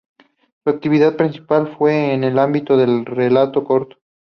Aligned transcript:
Su 0.63 0.71
actividad 0.73 1.15
principal 1.15 1.75
fue 1.77 2.15
en 2.15 2.23
el 2.23 2.39
ámbito 2.39 2.75
del 2.75 3.05
relato 3.05 3.63
corto. 3.63 3.97